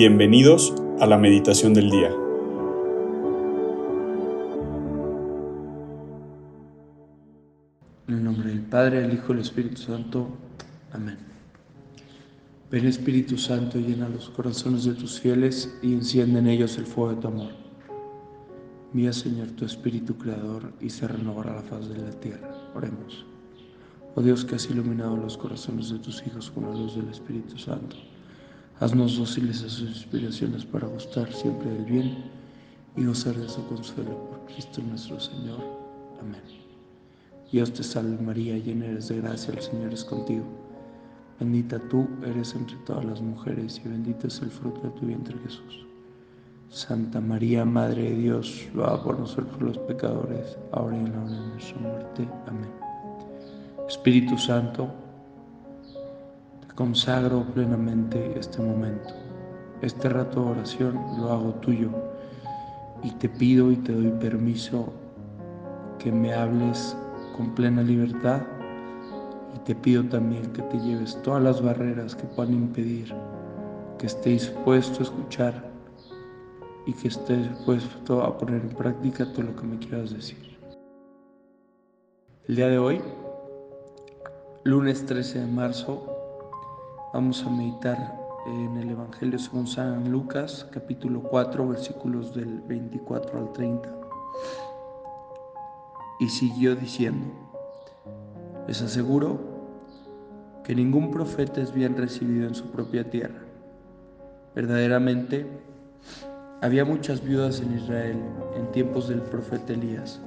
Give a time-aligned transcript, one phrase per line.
[0.00, 2.10] Bienvenidos a la meditación del día.
[8.06, 10.28] En el nombre del Padre, del Hijo y del Espíritu Santo.
[10.92, 11.18] Amén.
[12.70, 17.16] Ven Espíritu Santo, llena los corazones de tus fieles y enciende en ellos el fuego
[17.16, 17.50] de tu amor.
[18.92, 22.54] Mía Señor tu Espíritu Creador y se renovará la faz de la tierra.
[22.76, 23.26] Oremos.
[24.14, 27.58] Oh Dios que has iluminado los corazones de tus hijos con la luz del Espíritu
[27.58, 27.96] Santo
[28.80, 32.24] Haznos dóciles a sus inspiraciones para gustar siempre del bien
[32.96, 35.58] y gozar de su consuelo por Cristo nuestro Señor.
[36.20, 36.40] Amén.
[37.50, 40.44] Dios te salve María, llena eres de gracia, el Señor es contigo.
[41.40, 45.36] Bendita tú eres entre todas las mujeres y bendito es el fruto de tu vientre
[45.44, 45.84] Jesús.
[46.70, 51.32] Santa María, Madre de Dios, haga por nosotros los pecadores, ahora y en la hora
[51.32, 52.28] de nuestra muerte.
[52.46, 52.70] Amén.
[53.88, 54.88] Espíritu Santo,
[56.78, 59.12] consagro plenamente este momento.
[59.82, 61.90] Este rato de oración lo hago tuyo
[63.02, 64.92] y te pido y te doy permiso
[65.98, 66.96] que me hables
[67.36, 68.42] con plena libertad
[69.56, 73.12] y te pido también que te lleves todas las barreras que puedan impedir
[73.98, 75.68] que esté dispuesto a escuchar
[76.86, 80.56] y que esté dispuesto a poner en práctica todo lo que me quieras decir.
[82.46, 83.00] El día de hoy,
[84.62, 86.17] lunes 13 de marzo,
[87.10, 93.52] Vamos a meditar en el Evangelio según San Lucas, capítulo 4, versículos del 24 al
[93.54, 93.88] 30.
[96.20, 97.32] Y siguió diciendo,
[98.66, 99.40] les aseguro
[100.62, 103.40] que ningún profeta es bien recibido en su propia tierra.
[104.54, 105.46] Verdaderamente,
[106.60, 108.22] había muchas viudas en Israel
[108.54, 110.20] en tiempos del profeta Elías,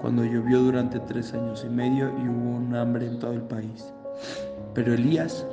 [0.00, 3.92] cuando llovió durante tres años y medio y hubo un hambre en todo el país.
[4.72, 5.44] Pero Elías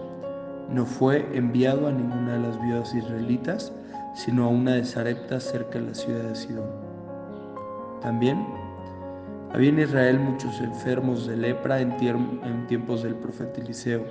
[0.74, 3.72] no fue enviado a ninguna de las viudas israelitas,
[4.16, 6.70] sino a una de Sarepta cerca de la ciudad de Sidón.
[8.02, 8.44] También
[9.52, 11.96] había en Israel muchos enfermos de lepra en,
[12.68, 14.04] tiempos del profeta Eliseo,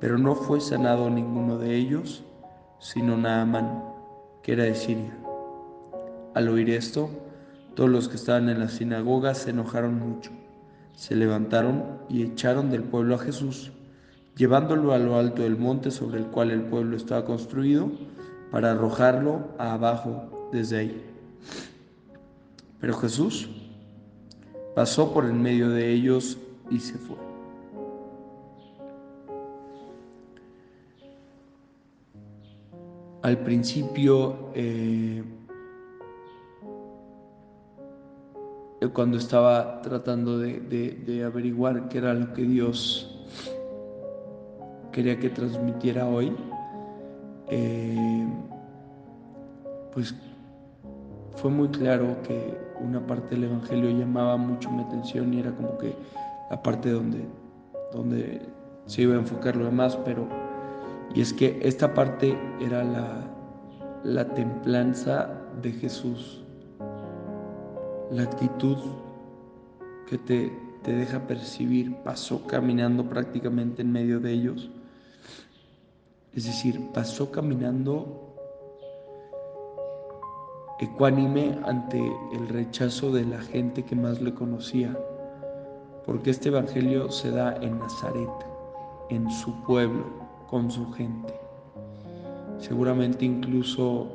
[0.00, 2.24] pero no fue sanado ninguno de ellos,
[2.80, 3.84] sino Naamán,
[4.42, 5.16] que era de Siria.
[6.34, 7.10] Al oír esto,
[7.74, 10.32] todos los que estaban en la sinagoga se enojaron mucho,
[10.94, 13.72] se levantaron y echaron del pueblo a Jesús
[14.38, 17.90] llevándolo a lo alto del monte sobre el cual el pueblo estaba construido,
[18.52, 21.04] para arrojarlo abajo desde ahí.
[22.80, 23.50] Pero Jesús
[24.74, 26.38] pasó por en medio de ellos
[26.70, 27.16] y se fue.
[33.22, 35.24] Al principio, eh,
[38.94, 43.17] cuando estaba tratando de, de averiguar qué era lo que Dios
[44.92, 46.34] quería que transmitiera hoy,
[47.48, 48.26] eh,
[49.92, 50.14] pues
[51.36, 55.78] fue muy claro que una parte del Evangelio llamaba mucho mi atención y era como
[55.78, 55.94] que
[56.50, 57.24] la parte donde,
[57.92, 58.42] donde
[58.86, 60.26] se iba a enfocar lo demás, pero
[61.14, 63.24] y es que esta parte era la,
[64.04, 65.30] la templanza
[65.62, 66.44] de Jesús,
[68.10, 68.76] la actitud
[70.08, 74.70] que te, te deja percibir, pasó caminando prácticamente en medio de ellos
[76.38, 78.06] es decir, pasó caminando
[80.78, 81.98] ecuánime ante
[82.32, 84.96] el rechazo de la gente que más le conocía,
[86.06, 88.30] porque este Evangelio se da en Nazaret,
[89.10, 90.04] en su pueblo,
[90.48, 91.34] con su gente.
[92.58, 94.06] Seguramente incluso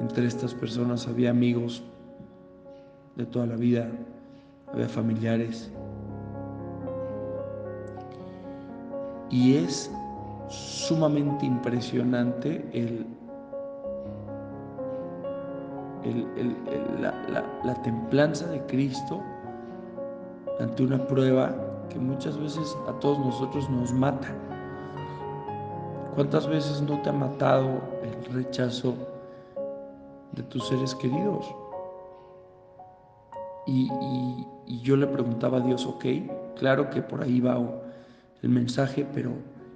[0.00, 1.84] entre estas personas había amigos
[3.14, 3.88] de toda la vida,
[4.72, 5.70] había familiares.
[9.30, 9.92] Y es
[10.48, 13.06] sumamente impresionante el,
[17.00, 19.22] la, templanza de Cristo
[20.60, 21.54] ante una prueba
[21.88, 24.28] que muchas veces a todos nosotros nos mata.
[26.14, 28.94] ¿Cuántas veces no te ha matado el rechazo
[30.32, 31.46] de tus seres queridos?
[33.66, 33.90] Y,
[34.66, 36.04] y, yo le preguntaba a Dios, ok,
[36.56, 37.58] claro que por ahí va
[38.42, 39.32] el mensaje, pero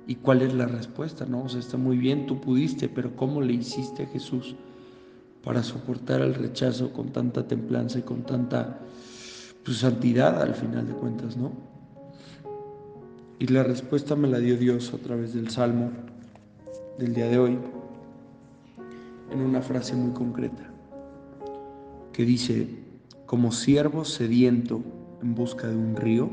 [0.09, 1.27] ¿Y cuál es la respuesta?
[1.27, 4.57] No, o sea, está muy bien, tú pudiste, pero ¿cómo le hiciste a Jesús
[5.45, 8.81] para soportar el rechazo con tanta templanza y con tanta
[9.63, 11.53] pues, santidad al final de cuentas, no?
[13.39, 15.91] Y la respuesta me la dio Dios a través del Salmo
[16.99, 17.59] del día de hoy,
[19.31, 20.71] en una frase muy concreta,
[22.15, 22.67] que dice,
[23.27, 24.81] como siervo sediento
[25.21, 26.31] en busca de un río,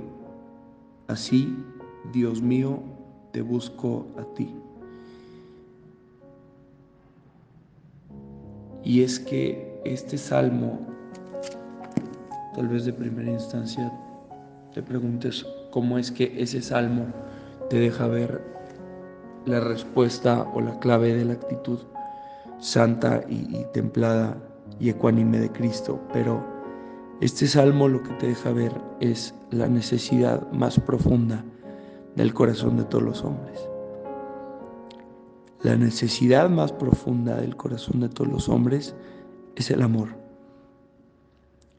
[1.08, 1.54] así,
[2.14, 2.95] Dios mío,
[3.36, 4.56] te busco a ti.
[8.82, 10.80] Y es que este salmo,
[12.56, 13.92] tal vez de primera instancia,
[14.74, 17.08] te preguntes cómo es que ese salmo
[17.70, 18.42] te deja ver
[19.46, 21.80] la respuesta o la clave de la actitud
[22.60, 24.38] santa y, y templada
[24.80, 26.42] y ecuánime de Cristo, pero
[27.20, 28.72] este salmo lo que te deja ver
[29.02, 31.44] es la necesidad más profunda
[32.16, 33.70] del corazón de todos los hombres.
[35.62, 38.96] La necesidad más profunda del corazón de todos los hombres
[39.56, 40.10] es el amor.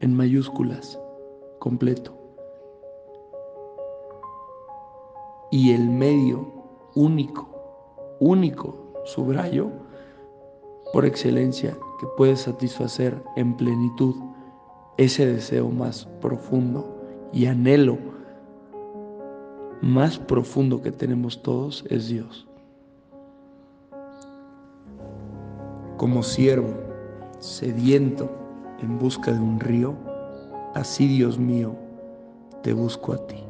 [0.01, 0.99] En mayúsculas,
[1.59, 2.17] completo.
[5.51, 6.53] Y el medio
[6.95, 7.49] único,
[8.19, 9.71] único, subrayo,
[10.93, 14.17] por excelencia, que puede satisfacer en plenitud
[14.97, 17.01] ese deseo más profundo
[17.33, 18.16] y anhelo
[19.83, 22.47] más profundo que tenemos todos es Dios.
[25.97, 26.75] Como siervo,
[27.39, 28.31] sediento
[28.81, 29.95] en busca de un río,
[30.75, 31.75] así Dios mío,
[32.63, 33.43] te busco a ti.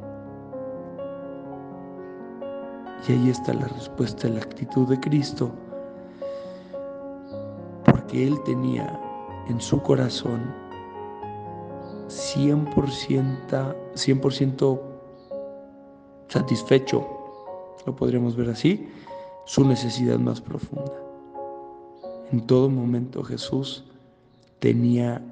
[3.08, 5.50] Y ahí está la respuesta, la actitud de Cristo,
[7.84, 9.00] porque Él tenía
[9.48, 10.40] en su corazón
[12.08, 14.20] 100%, 100
[16.28, 17.06] satisfecho,
[17.86, 18.88] lo podríamos ver así,
[19.44, 20.92] su necesidad más profunda.
[22.32, 23.84] En todo momento Jesús
[24.58, 25.22] tenía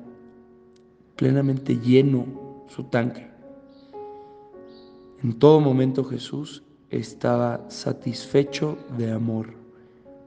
[1.17, 2.27] plenamente lleno
[2.69, 3.27] su tanque.
[5.23, 9.55] En todo momento Jesús estaba satisfecho de amor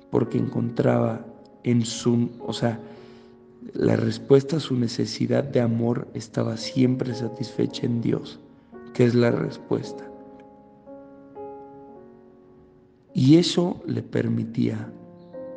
[0.10, 1.26] porque encontraba
[1.64, 2.80] en su, o sea,
[3.74, 8.40] la respuesta a su necesidad de amor estaba siempre satisfecha en Dios,
[8.94, 10.07] que es la respuesta.
[13.18, 14.94] Y eso le permitía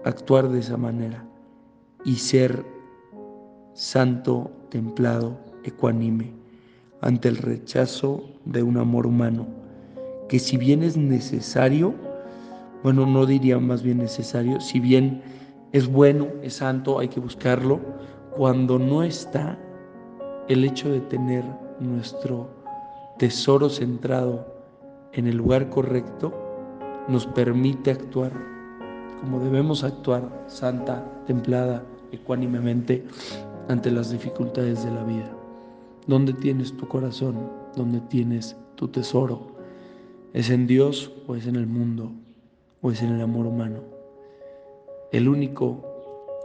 [0.06, 1.22] actuar de esa manera
[2.06, 2.64] y ser
[3.74, 6.32] santo, templado, ecuánime
[7.02, 9.46] ante el rechazo de un amor humano,
[10.26, 11.92] que si bien es necesario,
[12.82, 15.20] bueno, no diría más bien necesario, si bien
[15.72, 17.78] es bueno, es santo, hay que buscarlo,
[18.38, 19.58] cuando no está
[20.48, 21.44] el hecho de tener
[21.78, 22.48] nuestro
[23.18, 24.46] tesoro centrado
[25.12, 26.39] en el lugar correcto,
[27.10, 28.32] nos permite actuar
[29.20, 33.04] como debemos actuar, santa, templada, ecuánimemente
[33.68, 35.30] ante las dificultades de la vida.
[36.06, 37.36] ¿Dónde tienes tu corazón?
[37.76, 39.48] ¿Dónde tienes tu tesoro?
[40.32, 42.12] ¿Es en Dios o es en el mundo
[42.80, 43.80] o es en el amor humano?
[45.12, 45.84] El único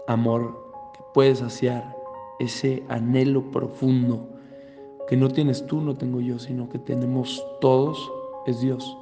[0.07, 1.95] amor que puede saciar
[2.39, 4.27] ese anhelo profundo
[5.07, 8.11] que no tienes tú, no tengo yo, sino que tenemos todos,
[8.47, 8.97] es Dios.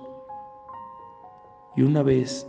[1.76, 2.48] Y una vez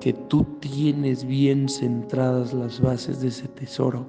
[0.00, 4.06] que tú tienes bien centradas las bases de ese tesoro,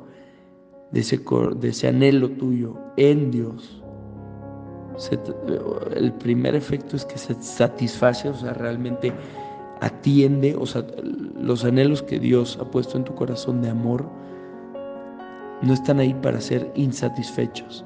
[0.91, 3.83] de ese, anhelo tuyo en Dios,
[5.95, 9.11] el primer efecto es que se satisface, o sea, realmente
[9.81, 10.85] atiende, o sea,
[11.39, 14.07] los anhelos que Dios ha puesto en tu corazón de amor
[15.61, 17.85] no están ahí para ser insatisfechos,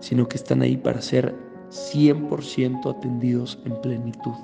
[0.00, 1.34] sino que están ahí para ser
[1.70, 4.34] 100% atendidos en plenitud.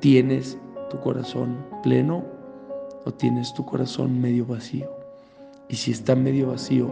[0.00, 0.56] ¿Tienes
[0.88, 2.24] tu corazón pleno
[3.04, 4.90] o tienes tu corazón medio vacío?
[5.68, 6.88] Y si está medio vacío,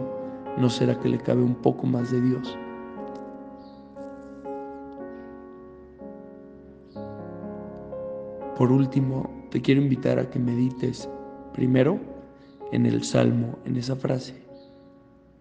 [0.59, 2.55] ¿no será que le cabe un poco más de Dios?
[8.55, 11.09] Por último, te quiero invitar a que medites
[11.53, 11.99] primero
[12.71, 14.35] en el salmo, en esa frase,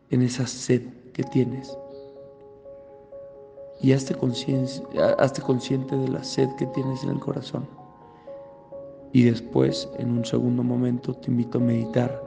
[0.09, 1.77] en esa sed que tienes
[3.81, 4.17] y hazte,
[5.19, 7.67] hazte consciente de la sed que tienes en el corazón.
[9.13, 12.23] Y después, en un segundo momento, te invito a meditar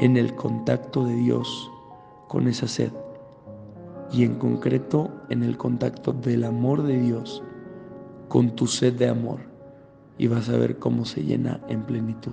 [0.00, 1.70] en el contacto de Dios
[2.28, 2.90] con esa sed
[4.12, 7.42] y en concreto en el contacto del amor de Dios
[8.28, 9.40] con tu sed de amor
[10.18, 12.32] y vas a ver cómo se llena en plenitud.